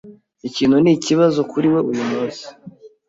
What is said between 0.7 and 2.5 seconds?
ni ikibazo kuri we uyu munsi.